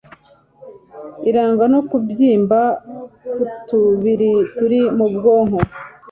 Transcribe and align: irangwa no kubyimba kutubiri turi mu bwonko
irangwa 1.29 1.65
no 1.73 1.81
kubyimba 1.89 2.59
kutubiri 3.35 4.31
turi 4.57 4.81
mu 4.97 5.05
bwonko 5.15 5.59